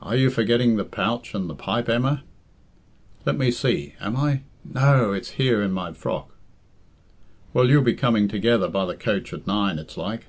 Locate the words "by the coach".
8.68-9.34